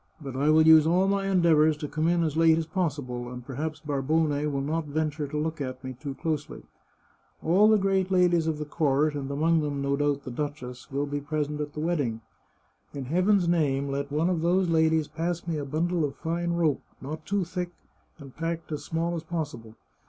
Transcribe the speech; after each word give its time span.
But 0.19 0.35
I 0.35 0.49
will 0.49 0.63
use 0.65 0.87
all 0.87 1.07
my 1.07 1.27
endeavours 1.27 1.77
to 1.77 1.87
come 1.87 2.07
in 2.07 2.23
as 2.23 2.35
late 2.35 2.57
as 2.57 2.65
possible, 2.65 3.29
and 3.31 3.45
perhaps 3.45 3.79
Barbone 3.79 4.29
will 4.51 4.61
not 4.61 4.85
venture 4.85 5.27
to 5.27 5.37
look 5.37 5.61
at 5.61 5.83
me 5.83 5.93
too 5.93 6.15
closely. 6.15 6.63
All 7.43 7.69
the 7.69 7.77
great 7.77 8.09
ladies 8.09 8.47
of 8.47 8.57
the 8.57 8.65
court, 8.65 9.13
and 9.13 9.29
among 9.29 9.61
them, 9.61 9.79
no 9.79 9.95
doubt, 9.95 10.23
the 10.23 10.31
duchess, 10.31 10.89
will 10.89 11.05
be 11.05 11.21
present 11.21 11.61
at 11.61 11.73
the 11.73 11.79
wedding. 11.81 12.21
In 12.95 13.05
Heaven's 13.05 13.47
name, 13.47 13.89
let 13.89 14.11
one 14.11 14.31
of 14.31 14.41
those 14.41 14.69
ladies 14.69 15.07
pass 15.07 15.45
me 15.45 15.57
a 15.59 15.65
bundle 15.65 16.03
of 16.03 16.15
fine 16.15 16.53
rope, 16.53 16.81
not 16.99 17.23
too 17.27 17.43
thick, 17.45 17.69
and 18.17 18.35
packed 18.35 18.71
as 18.71 18.83
small 18.83 19.13
as 19.13 19.21
possible. 19.21 19.75